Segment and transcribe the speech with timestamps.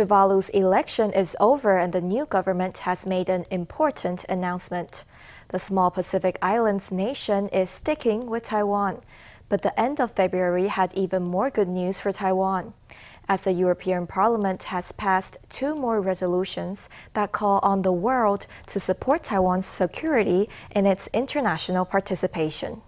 [0.00, 5.04] Tuvalu's election is over and the new government has made an important announcement.
[5.48, 9.00] The small Pacific Islands nation is sticking with Taiwan.
[9.50, 12.72] But the end of February had even more good news for Taiwan,
[13.28, 18.80] as the European Parliament has passed two more resolutions that call on the world to
[18.80, 22.80] support Taiwan's security in its international participation.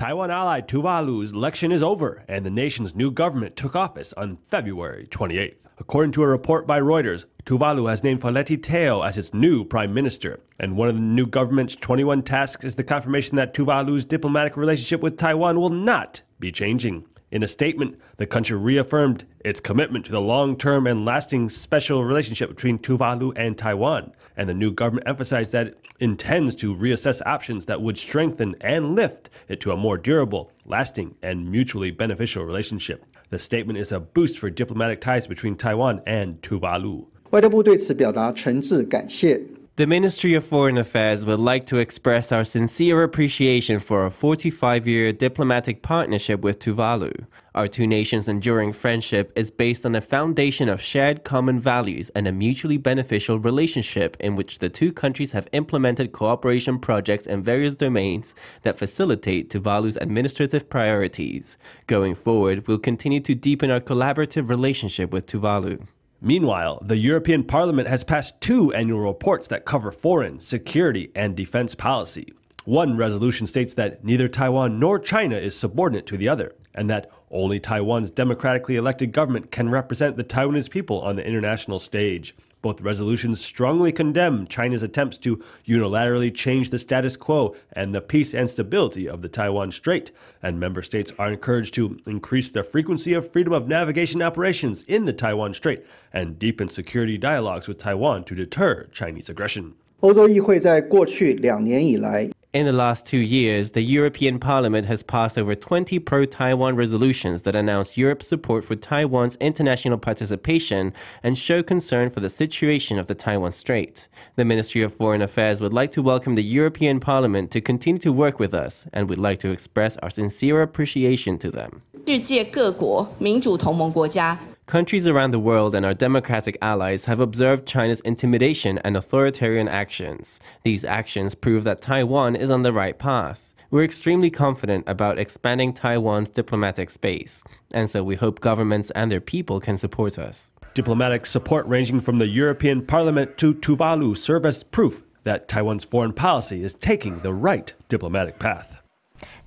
[0.00, 5.06] Taiwan ally Tuvalu's election is over, and the nation's new government took office on February
[5.10, 5.58] 28th.
[5.76, 9.92] According to a report by Reuters, Tuvalu has named Feleti Teo as its new prime
[9.92, 14.56] minister, and one of the new government's 21 tasks is the confirmation that Tuvalu's diplomatic
[14.56, 17.04] relationship with Taiwan will not be changing.
[17.31, 22.05] In a statement, the country reaffirmed its commitment to the long term and lasting special
[22.05, 24.13] relationship between Tuvalu and Taiwan.
[24.37, 28.95] And the new government emphasized that it intends to reassess options that would strengthen and
[28.95, 33.05] lift it to a more durable, lasting, and mutually beneficial relationship.
[33.31, 37.07] The statement is a boost for diplomatic ties between Taiwan and Tuvalu.
[37.31, 39.41] 外交部对此表达诚挚感谢。
[39.80, 44.86] The Ministry of Foreign Affairs would like to express our sincere appreciation for our 45
[44.86, 47.24] year diplomatic partnership with Tuvalu.
[47.54, 52.28] Our two nations' enduring friendship is based on the foundation of shared common values and
[52.28, 57.74] a mutually beneficial relationship in which the two countries have implemented cooperation projects in various
[57.74, 61.56] domains that facilitate Tuvalu's administrative priorities.
[61.86, 65.86] Going forward, we'll continue to deepen our collaborative relationship with Tuvalu.
[66.22, 71.74] Meanwhile, the European Parliament has passed two annual reports that cover foreign, security, and defense
[71.74, 72.30] policy.
[72.66, 77.10] One resolution states that neither Taiwan nor China is subordinate to the other, and that
[77.30, 82.34] only Taiwan's democratically elected government can represent the Taiwanese people on the international stage.
[82.65, 88.33] Both resolutions strongly condemn China's attempts to unilaterally change the status quo and the peace
[88.33, 93.13] and stability of the Taiwan Strait, and member states are encouraged to increase the frequency
[93.13, 98.23] of freedom of navigation operations in the Taiwan Strait and deepen security dialogues with Taiwan
[98.23, 99.75] to deter Chinese aggression.
[99.99, 106.77] 欧洲议会在过去两年以来 in the last two years, the European Parliament has passed over 20 pro Taiwan
[106.77, 112.97] resolutions that announce Europe's support for Taiwan's international participation and show concern for the situation
[112.97, 114.07] of the Taiwan Strait.
[114.37, 118.13] The Ministry of Foreign Affairs would like to welcome the European Parliament to continue to
[118.13, 121.81] work with us and would like to express our sincere appreciation to them.
[122.07, 124.39] 世界各国民主同盟国家
[124.70, 130.38] Countries around the world and our democratic allies have observed China's intimidation and authoritarian actions.
[130.62, 133.52] These actions prove that Taiwan is on the right path.
[133.72, 137.42] We're extremely confident about expanding Taiwan's diplomatic space,
[137.72, 140.50] and so we hope governments and their people can support us.
[140.74, 146.12] Diplomatic support ranging from the European Parliament to Tuvalu serve as proof that Taiwan's foreign
[146.12, 148.79] policy is taking the right diplomatic path.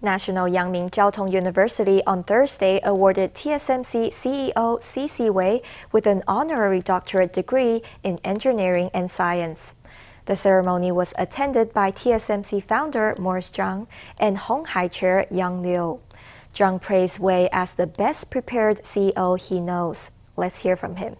[0.03, 5.29] National Yang Ming Chiao Tung University on Thursday awarded TSMC CEO C.C.
[5.29, 5.61] Wei
[5.93, 9.75] with an honorary doctorate degree in engineering and science.
[10.25, 13.87] The ceremony was attended by TSMC founder Morris Chang
[14.17, 16.01] and Hon Hai Chair Young Liu.
[16.53, 20.11] Chang praised Wei as the best prepared CEO he knows.
[20.35, 21.15] Let's hear from him.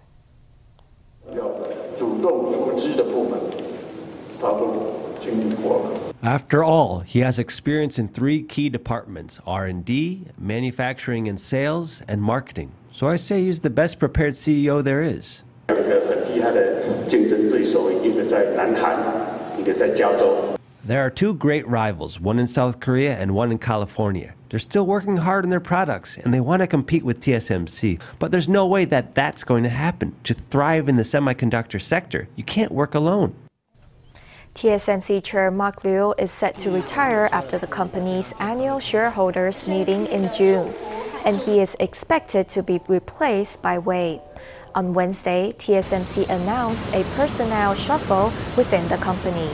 [5.23, 5.99] 要主动组织的部分，他都经历过了。
[6.23, 12.71] after all, he has experience in three key departments: R&D, manufacturing and sales, and marketing.
[12.93, 15.45] So I say he's the best prepared CEO there is.
[20.85, 24.35] There are two great rivals, one in South Korea and one in California.
[24.49, 28.33] They're still working hard on their products and they want to compete with TSMC, but
[28.33, 30.17] there's no way that that's going to happen.
[30.25, 33.35] To thrive in the semiconductor sector, you can't work alone.
[34.56, 40.32] TSMC Chair Mark Liu is set to retire after the company's annual shareholders meeting in
[40.32, 40.72] June,
[41.26, 44.22] and he is expected to be replaced by Wei.
[44.76, 49.50] On Wednesday, TSMC announced a personnel shuffle within the company.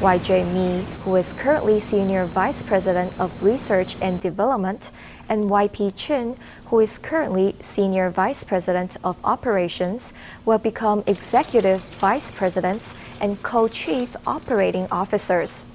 [0.00, 4.90] YJ Mii, who is currently Senior Vice President of Research and Development,
[5.28, 6.38] and YP Chyn,
[6.68, 10.14] who is currently Senior Vice President of Operations,
[10.46, 15.66] will become Executive Vice Presidents and Co Chief Operating Officers.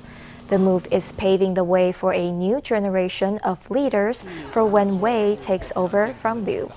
[0.47, 5.38] The move is paving the way for a new generation of leaders for when Wei
[5.39, 6.71] takes over from Liu.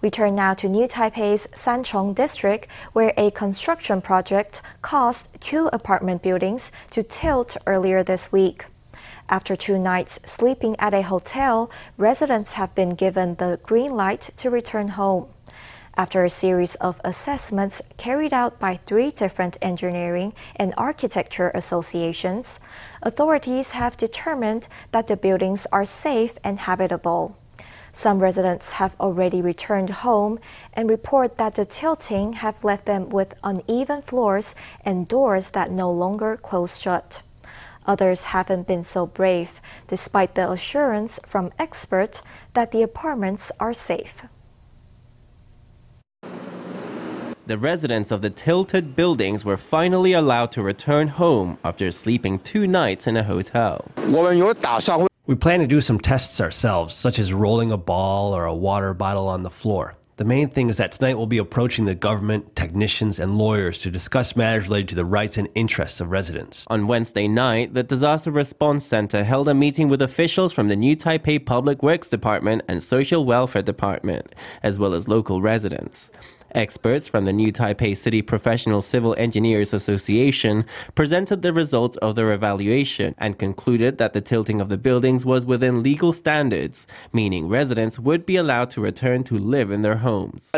[0.00, 6.22] We turn now to New Taipei's Sanchong district, where a construction project caused two apartment
[6.22, 8.66] buildings to tilt earlier this week.
[9.28, 14.50] After two nights sleeping at a hotel, residents have been given the green light to
[14.50, 15.28] return home.
[15.96, 22.58] After a series of assessments carried out by three different engineering and architecture associations,
[23.00, 27.38] authorities have determined that the buildings are safe and habitable.
[27.96, 30.40] Some residents have already returned home
[30.72, 35.92] and report that the tilting have left them with uneven floors and doors that no
[35.92, 37.22] longer close shut.
[37.86, 42.20] Others haven't been so brave, despite the assurance from experts
[42.54, 44.24] that the apartments are safe.
[47.46, 52.66] The residents of the tilted buildings were finally allowed to return home after sleeping two
[52.66, 53.84] nights in a hotel.
[55.26, 58.92] We plan to do some tests ourselves, such as rolling a ball or a water
[58.92, 59.94] bottle on the floor.
[60.16, 63.90] The main thing is that tonight we'll be approaching the government, technicians, and lawyers to
[63.90, 66.66] discuss matters related to the rights and interests of residents.
[66.68, 70.94] On Wednesday night, the Disaster Response Center held a meeting with officials from the New
[70.94, 76.10] Taipei Public Works Department and Social Welfare Department, as well as local residents.
[76.54, 80.64] Experts from the New Taipei City Professional Civil Engineers Association
[80.94, 85.44] presented the results of their evaluation and concluded that the tilting of the buildings was
[85.44, 90.52] within legal standards, meaning residents would be allowed to return to live in their homes.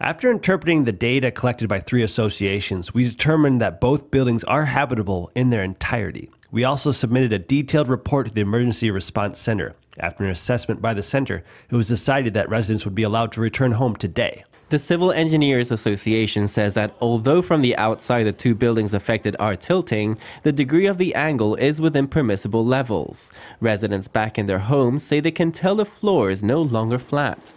[0.00, 5.32] After interpreting the data collected by three associations, we determined that both buildings are habitable
[5.34, 6.30] in their entirety.
[6.52, 9.74] We also submitted a detailed report to the Emergency Response Center.
[9.98, 13.40] After an assessment by the center, it was decided that residents would be allowed to
[13.40, 14.44] return home today.
[14.70, 19.56] The Civil Engineers Association says that although from the outside the two buildings affected are
[19.56, 23.32] tilting, the degree of the angle is within permissible levels.
[23.62, 27.54] Residents back in their homes say they can tell the floor is no longer flat.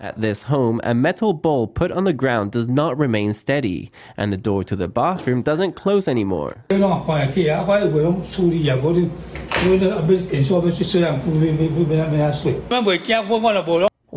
[0.00, 4.32] At this home, a metal bowl put on the ground does not remain steady, and
[4.32, 6.64] the door to the bathroom doesn't close anymore.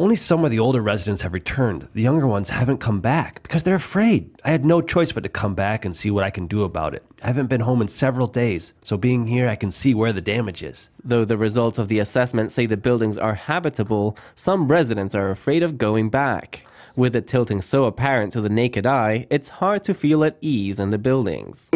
[0.03, 1.87] Only some of the older residents have returned.
[1.93, 4.29] The younger ones haven't come back because they're afraid.
[4.43, 6.93] I had no choice but to come back and see what I can do about
[6.93, 7.05] it.
[7.23, 10.19] I haven't been home in several days, so being here, I can see where the
[10.19, 10.89] damage is.
[11.05, 15.63] Though the results of the assessment say the buildings are habitable, some residents are afraid
[15.63, 16.65] of going back.
[16.97, 20.81] With it tilting so apparent to the naked eye, it's hard to feel at ease
[20.81, 21.69] in the buildings.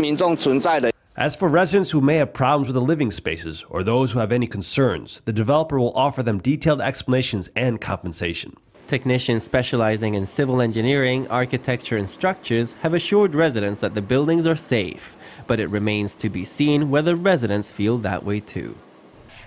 [1.18, 4.32] As for residents who may have problems with the living spaces or those who have
[4.32, 8.56] any concerns, the developer will offer them detailed explanations and compensation.
[8.86, 14.56] Technicians specializing in civil engineering, architecture, and structures have assured residents that the buildings are
[14.56, 15.16] safe,
[15.48, 18.78] but it remains to be seen whether residents feel that way too.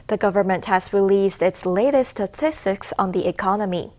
[0.09, 3.93] The government has released its latest statistics on the economy.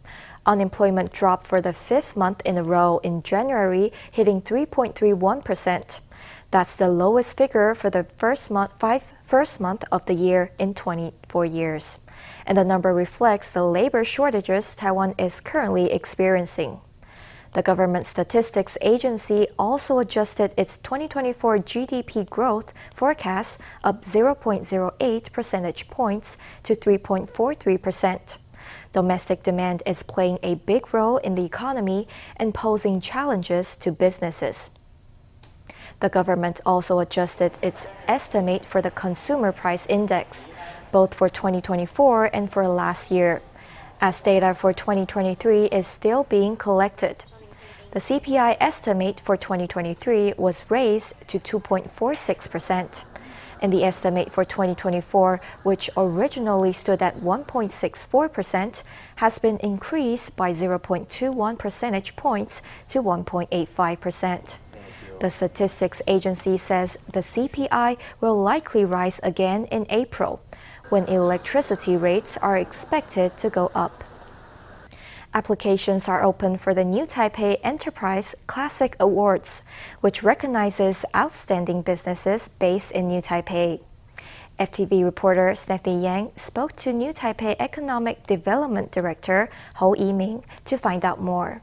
[0.45, 6.01] Unemployment dropped for the fifth month in a row in January, hitting 3.31 percent.
[6.51, 10.73] That's the lowest figure for the first month, five, first month of the year in
[10.73, 11.97] 24 years.
[12.45, 16.81] And the number reflects the labor shortages Taiwan is currently experiencing.
[17.53, 26.37] The government statistics agency also adjusted its 2024 GDP growth forecast up 0.08 percentage points
[26.63, 28.37] to 3.43%.
[28.91, 34.69] Domestic demand is playing a big role in the economy and posing challenges to businesses.
[36.01, 40.49] The government also adjusted its estimate for the consumer price index,
[40.91, 43.41] both for 2024 and for last year,
[44.01, 47.23] as data for 2023 is still being collected.
[47.91, 53.03] The CPI estimate for 2023 was raised to 2.46%,
[53.61, 58.83] and the estimate for 2024, which originally stood at 1.64%,
[59.17, 64.57] has been increased by 0.21 percentage points to 1.85%.
[65.21, 70.41] The statistics agency says the CPI will likely rise again in April,
[70.89, 74.03] when electricity rates are expected to go up.
[75.31, 79.61] Applications are open for the New Taipei Enterprise Classic Awards,
[79.99, 83.79] which recognizes outstanding businesses based in New Taipei.
[84.57, 91.05] FTV reporter Steffi Yang spoke to New Taipei Economic Development Director Ho Yiming to find
[91.05, 91.61] out more.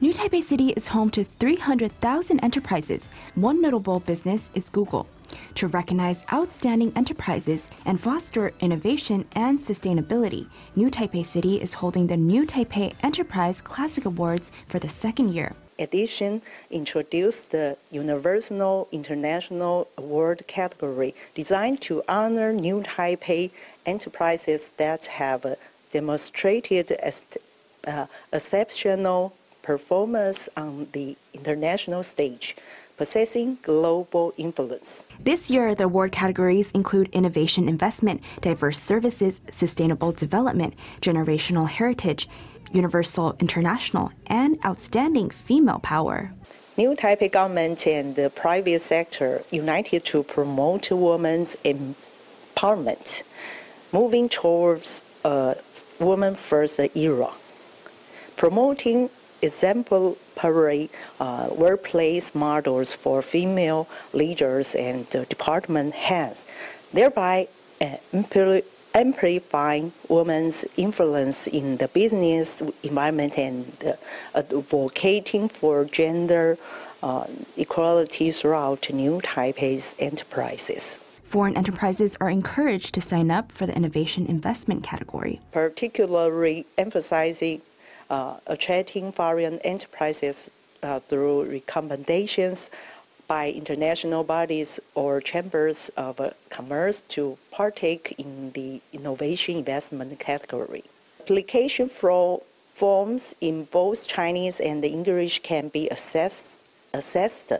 [0.00, 3.10] New Taipei City is home to 300,000 enterprises.
[3.34, 5.08] One notable business is Google.
[5.56, 12.16] To recognize outstanding enterprises and foster innovation and sustainability, New Taipei City is holding the
[12.16, 15.52] New Taipei Enterprise Classic Awards for the second year.
[15.80, 23.50] Edition introduced the Universal International Award category designed to honor New Taipei
[23.84, 25.56] enterprises that have
[25.90, 26.92] demonstrated
[27.84, 29.34] uh, exceptional
[29.68, 32.56] performance on the international stage,
[32.96, 35.04] possessing global influence.
[35.20, 40.72] This year, the award categories include innovation investment, diverse services, sustainable development,
[41.02, 42.26] generational heritage,
[42.72, 46.30] universal international, and outstanding female power.
[46.78, 53.22] New Taipei government and the private sector united to promote women's empowerment,
[53.92, 55.56] moving towards a
[56.00, 57.30] woman first era.
[58.36, 59.10] Promoting
[59.42, 60.90] exemplary
[61.20, 66.44] uh, workplace models for female leaders and uh, department heads,
[66.92, 67.48] thereby
[67.80, 67.96] uh,
[68.94, 73.92] amplifying women's influence in the business environment and uh,
[74.34, 76.58] advocating for gender
[77.02, 77.26] uh,
[77.56, 80.98] equality throughout New Taipei's enterprises.
[81.28, 87.60] Foreign enterprises are encouraged to sign up for the innovation investment category, particularly emphasizing
[88.46, 90.50] attracting foreign enterprises
[90.82, 92.70] uh, through recommendations
[93.26, 100.82] by international bodies or chambers of uh, commerce to partake in the innovation investment category.
[101.20, 106.58] Application forms in both Chinese and English can be assessed,
[106.94, 107.52] assessed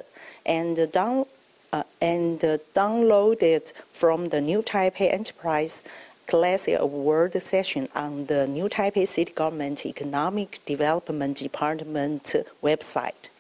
[0.47, 1.27] and, down,
[1.73, 2.41] uh, and
[2.75, 5.85] downloaded from the New Taipei Enterprise
[6.29, 13.31] Classic Award session on the New Taipei City Government Economic Development Department website.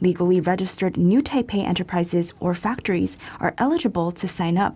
[0.00, 4.74] Legally registered New Taipei enterprises or factories are eligible to sign up.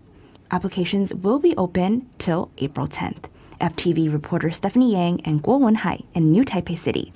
[0.53, 3.25] Applications will be open till April 10th.
[3.61, 7.13] FTV reporter Stephanie Yang and Guo Wenhai in New Taipei City.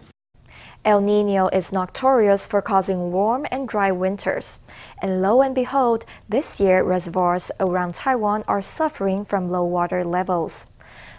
[0.86, 4.60] El Nino is notorious for causing warm and dry winters.
[5.02, 10.68] And lo and behold, this year reservoirs around Taiwan are suffering from low water levels.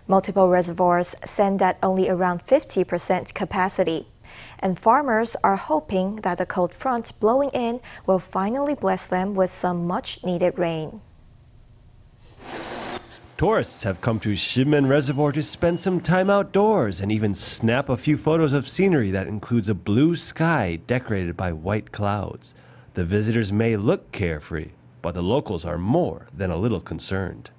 [0.07, 4.07] Multiple reservoirs stand at only around 50% capacity
[4.59, 9.51] and farmers are hoping that the cold front blowing in will finally bless them with
[9.51, 11.01] some much needed rain.
[13.38, 17.96] Tourists have come to Shimen Reservoir to spend some time outdoors and even snap a
[17.96, 22.56] few photos of scenery that includes a blue sky decorated by white clouds.
[22.96, 24.72] The visitors may look carefree,
[25.03, 27.51] but the locals are more than a little concerned.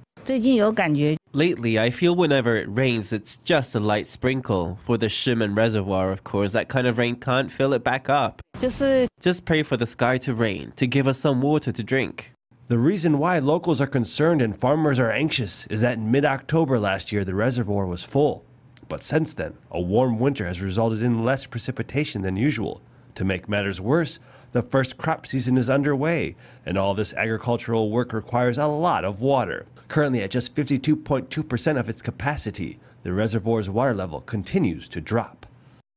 [1.33, 4.81] Lately, I feel whenever it rains, it's just a light sprinkle.
[4.83, 8.43] For the Shimen Reservoir, of course, that kind of rain can't fill it back up.
[8.61, 12.33] Uh, just pray for the sky to rain, to give us some water to drink.
[12.69, 16.79] The reason why locals are concerned and farmers are anxious is that in mid October
[16.79, 18.45] last year, the reservoir was full.
[18.91, 22.83] But since then, a warm winter has resulted in less precipitation than usual.
[23.15, 24.21] To make matters worse,
[24.53, 29.23] the first crop season is underway, and all this agricultural work requires a lot of
[29.23, 29.65] water.
[29.89, 35.47] Currently at just 52.2% of its capacity, the reservoir's water level continues to drop.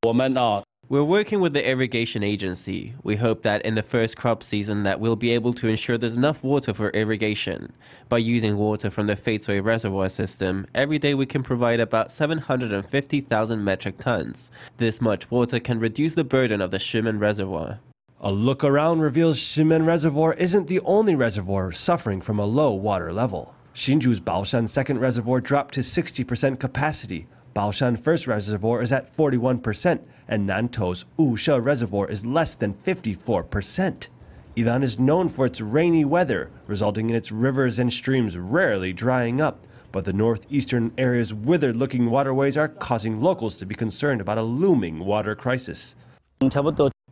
[0.06, 0.62] Uh,
[0.92, 2.96] We're working with the irrigation agency.
[3.02, 6.18] We hope that in the first crop season that we'll be able to ensure there's
[6.18, 7.72] enough water for irrigation.
[8.10, 13.64] By using water from the Feitsui reservoir system, every day we can provide about 750,000
[13.64, 14.52] metric tons.
[14.76, 17.80] This much water can reduce the burden of the Shimen reservoir.
[18.20, 23.14] A look around reveals Shimen Reservoir isn't the only reservoir suffering from a low water
[23.14, 23.56] level.
[23.74, 27.28] Hsinchu's Baoshan second reservoir dropped to 60% capacity.
[27.54, 34.08] Baoshan first reservoir is at 41%, and Nantou's Wushe reservoir is less than 54%.
[34.56, 39.42] Ilan is known for its rainy weather, resulting in its rivers and streams rarely drying
[39.42, 39.66] up.
[39.92, 44.44] But the northeastern area's withered looking waterways are causing locals to be concerned about a
[44.44, 45.96] looming water crisis.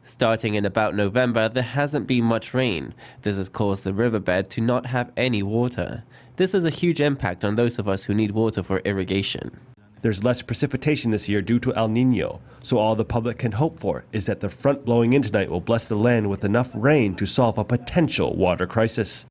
[0.04, 2.94] Starting in about November, there hasn't been much rain.
[3.22, 6.04] This has caused the riverbed to not have any water.
[6.38, 9.60] This has a huge impact on those of us who need water for irrigation.
[10.02, 13.78] There's less precipitation this year due to El Nino, so all the public can hope
[13.78, 17.16] for is that the front blowing in tonight will bless the land with enough rain
[17.16, 19.26] to solve a potential water crisis.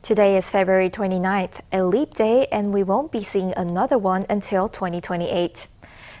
[0.00, 4.68] Today is February 29th, a leap day, and we won't be seeing another one until
[4.68, 5.66] 2028.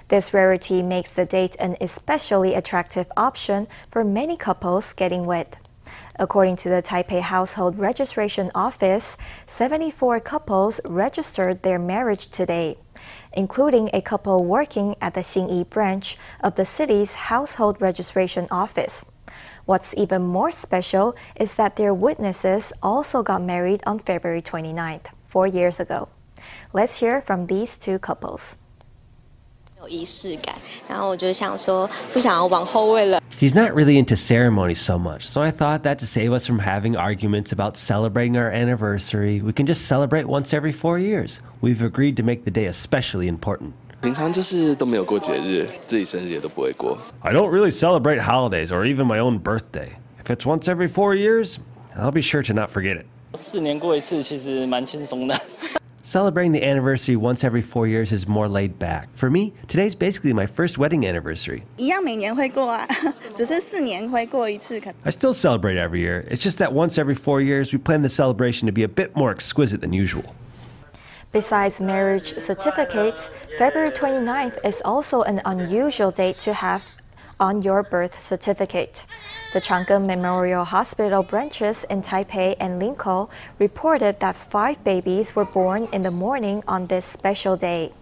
[0.08, 5.56] This rarity makes the date an especially attractive option for many couples getting wed.
[6.18, 12.76] According to the Taipei Household Registration Office, 74 couples registered their marriage today,
[13.36, 19.04] including a couple working at the Xinyi branch of the city's Household Registration Office.
[19.66, 25.46] What's even more special is that their witnesses also got married on February 29th, four
[25.46, 26.08] years ago.
[26.72, 28.56] Let's hear from these two couples.
[33.36, 36.58] He's not really into ceremonies so much, so I thought that to save us from
[36.58, 41.40] having arguments about celebrating our anniversary, we can just celebrate once every four years.
[41.60, 43.74] We've agreed to make the day especially important.
[47.22, 49.96] I don't really celebrate holidays or even my own birthday.
[50.18, 51.60] If it's once every four years,
[51.94, 53.06] I'll be sure to not forget it.
[56.05, 59.07] celebrating the anniversary once every four years is more laid back.
[59.13, 61.61] For me, today's basically my first wedding anniversary.
[61.77, 62.87] 一样每年会过啊，
[63.35, 64.79] 只是四年会过一次。
[64.79, 66.23] 可 I still celebrate every year.
[66.29, 69.15] It's just that once every four years, we plan the celebration to be a bit
[69.15, 70.33] more exquisite than usual.
[71.31, 76.83] Besides marriage certificates, February 29th is also an unusual date to have
[77.38, 79.04] on your birth certificate.
[79.52, 83.28] The Chang Gung Memorial Hospital branches in Taipei and Linkou
[83.58, 87.92] reported that five babies were born in the morning on this special day.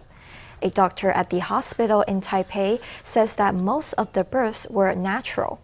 [0.61, 5.59] A doctor at the hospital in Taipei says that most of the births were natural.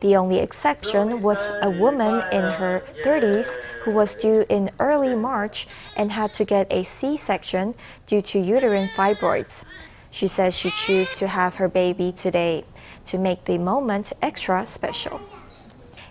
[0.00, 3.54] The only exception was a woman in her 30s
[3.84, 5.66] who was due in early March
[5.96, 7.74] and had to get a C section
[8.06, 9.64] due to uterine fibroids.
[10.10, 12.64] She says she chose to have her baby today
[13.06, 15.20] to make the moment extra special.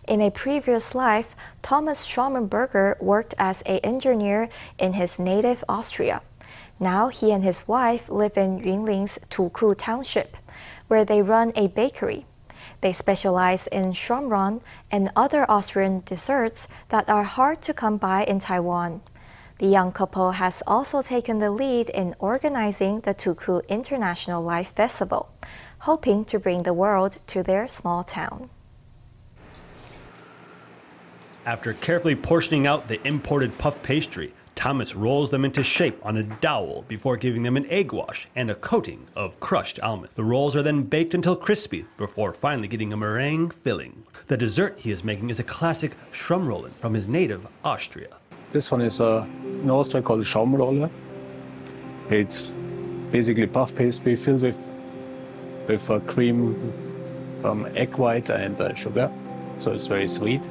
[0.08, 6.22] In a previous life, Thomas Schaumenberger worked as an engineer in his native Austria.
[6.80, 10.36] Now he and his wife live in Yunlin's Tuku Township,
[10.88, 12.26] where they run a bakery.
[12.82, 18.40] They specialize in shamron and other Austrian desserts that are hard to come by in
[18.40, 19.02] Taiwan.
[19.60, 25.30] The young couple has also taken the lead in organizing the Tuku International Life Festival,
[25.84, 28.50] hoping to bring the world to their small town.
[31.46, 36.24] After carefully portioning out the imported puff pastry, Thomas rolls them into shape on a
[36.24, 40.13] dowel before giving them an egg wash and a coating of crushed almond.
[40.16, 44.04] The rolls are then baked until crispy before finally getting a meringue filling.
[44.28, 48.16] The dessert he is making is a classic Schaumrollen from his native Austria.
[48.54, 50.90] This one is uh, in Austria called Schaumrolle.
[52.10, 52.54] It's
[53.12, 54.58] basically puff pastry filled with
[55.67, 56.74] with a cream
[57.41, 59.12] from egg white and uh, sugar,
[59.60, 60.41] so it's very sweet.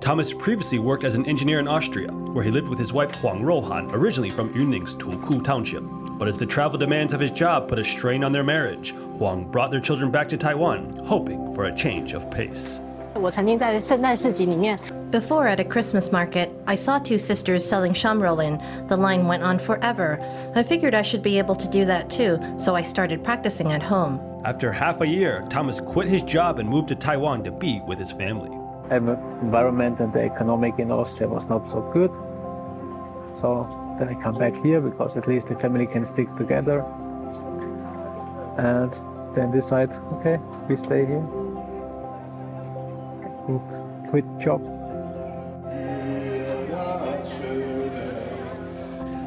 [0.00, 3.42] Thomas previously worked as an engineer in Austria, where he lived with his wife Huang
[3.42, 5.82] Rohan, originally from Yunlin's Tuku township.
[6.18, 9.50] But as the travel demands of his job put a strain on their marriage, Huang
[9.50, 12.80] brought their children back to Taiwan, hoping for a change of pace.
[13.14, 14.78] 我曾经在圣诞市集里面
[15.10, 18.88] before at a Christmas market, I saw two sisters selling Schaumrollen.
[18.88, 20.18] The line went on forever.
[20.54, 23.82] I figured I should be able to do that too, so I started practicing at
[23.82, 24.20] home.
[24.44, 27.98] After half a year, Thomas quit his job and moved to Taiwan to be with
[27.98, 28.56] his family.
[28.90, 29.08] And
[29.42, 32.12] environment and the economic in Austria was not so good.
[33.40, 33.66] So
[33.98, 36.80] then I come back here because at least the family can stick together.
[38.58, 38.92] And
[39.34, 41.26] then decide, okay, we stay here.
[43.46, 44.77] Good, quit job.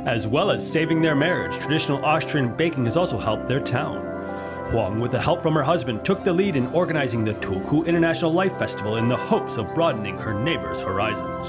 [0.05, 4.07] As well as saving their marriage, traditional Austrian baking has also helped their town.
[4.71, 8.33] Huang, with the help from her husband, took the lead in organizing the Tuku International
[8.33, 11.47] Life Festival in the hopes of broadening her neighbors' horizons.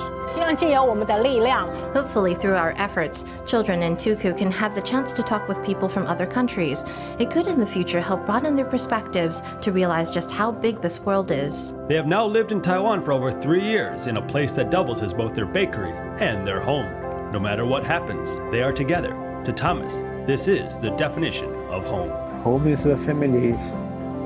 [1.95, 5.89] Hopefully, through our efforts, children in Tuku can have the chance to talk with people
[5.89, 6.85] from other countries.
[7.19, 11.01] It could, in the future, help broaden their perspectives to realize just how big this
[11.01, 11.73] world is.
[11.89, 15.01] They have now lived in Taiwan for over three years in a place that doubles
[15.01, 17.02] as both their bakery and their home.
[17.33, 19.09] No matter what happens, they are together.
[19.47, 22.11] To Thomas, this is the definition of home.
[22.43, 23.73] Home is where family is.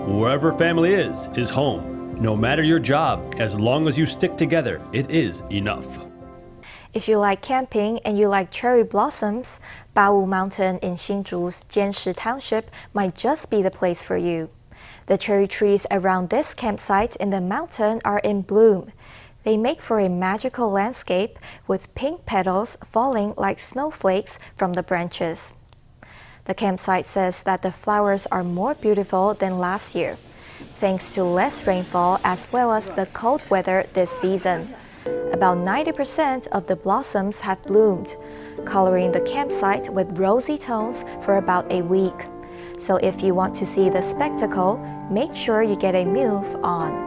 [0.08, 2.16] Wherever family is, is home.
[2.20, 6.00] No matter your job, as long as you stick together, it is enough.
[6.94, 9.60] If you like camping and you like cherry blossoms,
[9.94, 14.50] Bawu Mountain in Hsinchu's Jianshi Township might just be the place for you.
[15.06, 18.90] The cherry trees around this campsite in the mountain are in bloom.
[19.46, 25.54] They make for a magical landscape with pink petals falling like snowflakes from the branches.
[26.46, 30.16] The campsite says that the flowers are more beautiful than last year,
[30.82, 34.66] thanks to less rainfall as well as the cold weather this season.
[35.32, 38.16] About 90% of the blossoms have bloomed,
[38.64, 42.26] coloring the campsite with rosy tones for about a week.
[42.78, 44.78] So if you want to see the spectacle,
[45.08, 47.05] make sure you get a move on.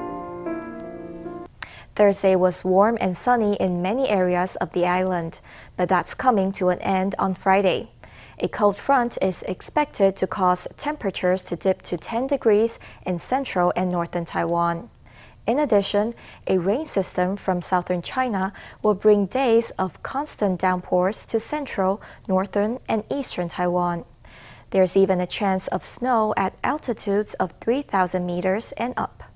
[2.00, 5.42] Thursday was warm and sunny in many areas of the island,
[5.76, 7.92] but that's coming to an end on Friday.
[8.40, 13.74] A cold front is expected to cause temperatures to dip to 10 degrees in central
[13.76, 14.90] and northern Taiwan.
[15.46, 16.14] In addition,
[16.48, 22.80] a rain system from southern China will bring days of constant downpours to central, northern,
[22.88, 24.06] and eastern Taiwan.
[24.70, 29.29] There's even a chance of snow at altitudes of 3,000 meters and up.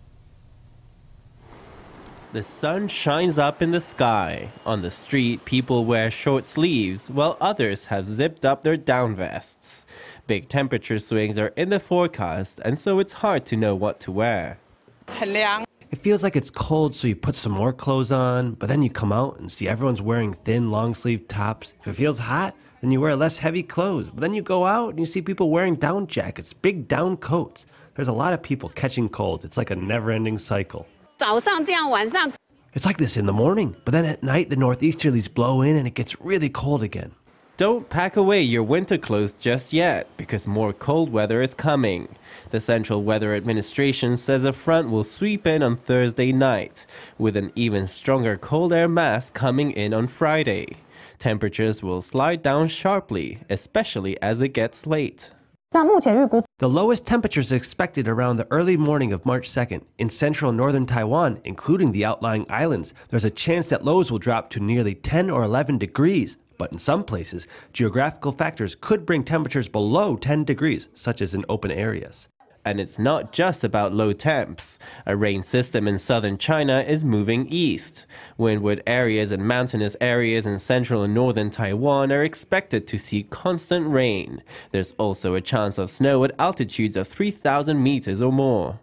[2.34, 4.50] The sun shines up in the sky.
[4.65, 9.86] On the street, people wear short sleeves, while others have zipped up their down vests.
[10.26, 14.12] Big temperature swings are in the forecast, and so it's hard to know what to
[14.12, 14.58] wear.
[15.91, 18.89] It feels like it's cold, so you put some more clothes on, but then you
[18.89, 21.76] come out and see everyone's wearing thin, long sleeve tops.
[21.82, 24.10] If it feels hot, then you wear less heavy clothes.
[24.12, 27.67] But then you go out and you see people wearing down jackets, big down coats.
[27.93, 29.46] There's a lot of people catching colds.
[29.46, 30.88] It's like a never ending cycle.
[31.22, 32.31] 早上这样，晚上
[32.74, 35.87] It's like this in the morning, but then at night the northeasterlies blow in and
[35.87, 37.12] it gets really cold again.
[37.57, 42.07] Don't pack away your winter clothes just yet, because more cold weather is coming.
[42.51, 46.87] The Central Weather Administration says a front will sweep in on Thursday night,
[47.18, 50.77] with an even stronger cold air mass coming in on Friday.
[51.18, 55.33] Temperatures will slide down sharply, especially as it gets late.
[55.72, 59.84] 那目前预估 the lowest temperatures expected around the early morning of March 2nd.
[59.97, 64.17] In central and northern Taiwan, including the outlying islands, there's a chance that lows will
[64.17, 66.38] drop to nearly 10 or 11 degrees.
[66.58, 71.43] But in some places, geographical factors could bring temperatures below 10 degrees, such as in
[71.49, 72.30] open areas
[72.65, 74.80] and it's not just about low temps.
[75.06, 78.06] A rain system in southern China is moving east.
[78.38, 83.88] Windward areas and mountainous areas in central and northern Taiwan are expected to see constant
[83.88, 84.43] rain.
[84.71, 88.80] There's also a chance of snow at altitudes of 3,000 meters or more.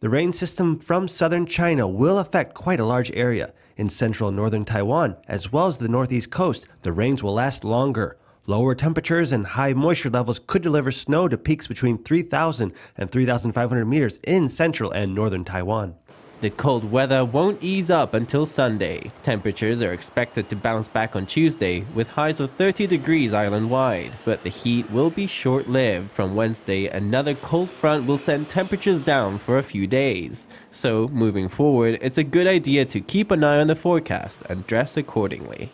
[0.00, 3.52] The rain system from southern China will affect quite a large area.
[3.76, 7.64] In central and northern Taiwan, as well as the northeast coast, the rains will last
[7.64, 8.16] longer.
[8.48, 13.84] Lower temperatures and high moisture levels could deliver snow to peaks between 3,000 and 3,500
[13.84, 15.96] meters in central and northern Taiwan.
[16.42, 19.10] The cold weather won't ease up until Sunday.
[19.24, 24.12] Temperatures are expected to bounce back on Tuesday with highs of 30 degrees island wide,
[24.24, 26.12] but the heat will be short lived.
[26.12, 30.46] From Wednesday, another cold front will send temperatures down for a few days.
[30.70, 34.66] So, moving forward, it's a good idea to keep an eye on the forecast and
[34.68, 35.72] dress accordingly.